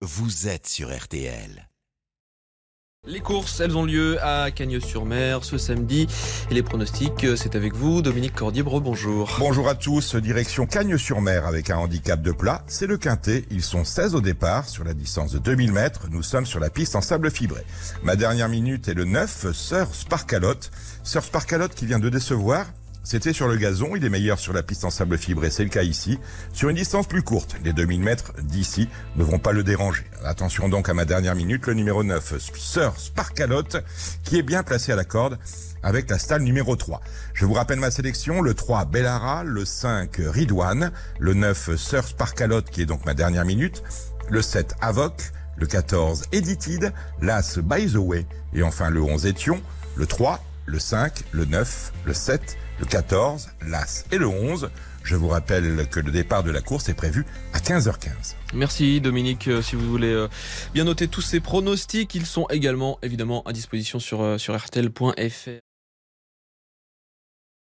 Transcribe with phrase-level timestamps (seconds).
[0.00, 1.68] vous êtes sur RTL.
[3.06, 6.06] Les courses, elles ont lieu à Cagnes-sur-Mer ce samedi.
[6.50, 8.62] Et les pronostics, euh, c'est avec vous, Dominique Cordier.
[8.62, 9.36] Bonjour.
[9.38, 10.14] Bonjour à tous.
[10.14, 12.62] Direction Cagnes-sur-Mer avec un handicap de plat.
[12.68, 13.44] C'est le quintet.
[13.50, 16.08] Ils sont 16 au départ sur la distance de 2000 mètres.
[16.10, 17.64] Nous sommes sur la piste en sable fibré.
[18.02, 20.70] Ma dernière minute est le 9, Sir Sparkalotte.
[21.02, 22.66] Sir Sparkalotte qui vient de décevoir.
[23.10, 25.70] C'était sur le gazon, il est meilleur sur la piste en sable fibré, c'est le
[25.70, 26.18] cas ici.
[26.52, 28.86] Sur une distance plus courte, les 2000 mètres d'ici
[29.16, 30.04] ne vont pas le déranger.
[30.24, 33.78] Attention donc à ma dernière minute, le numéro 9, Sir Sparkalotte,
[34.24, 35.38] qui est bien placé à la corde
[35.82, 37.00] avec la stalle numéro 3.
[37.32, 42.68] Je vous rappelle ma sélection, le 3 Bellara, le 5 Ridwan, le 9 Sir Sparkalotte
[42.68, 43.82] qui est donc ma dernière minute,
[44.28, 49.62] le 7 Avoc, le 14 Editid, l'As By the Way et enfin le 11 Étion,
[49.96, 54.70] le 3 le 5, le 9, le 7, le 14, l'As et le 11.
[55.02, 58.34] Je vous rappelle que le départ de la course est prévu à 15h15.
[58.54, 59.48] Merci Dominique.
[59.48, 60.28] Euh, si vous voulez euh,
[60.74, 65.67] bien noter tous ces pronostics, ils sont également évidemment à disposition sur, euh, sur RTL.fr.